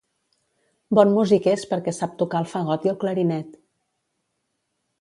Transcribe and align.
Bon 0.99 1.11
músic 1.17 1.49
és 1.51 1.65
perquè 1.73 1.93
sap 1.97 2.17
tocar 2.23 2.41
el 2.45 2.49
fagot 2.55 2.89
i 2.89 2.93
el 2.93 2.99
clarinet. 3.05 3.55